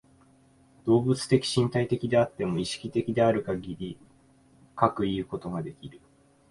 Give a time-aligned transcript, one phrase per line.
[0.83, 3.99] 動物的身体的であっても、意識的であるかぎり
[4.75, 6.01] かくいうことができる。